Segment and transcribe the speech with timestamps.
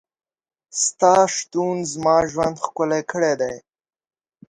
[0.83, 3.55] ستا شتون زما ژوند ښکلی کړی دی.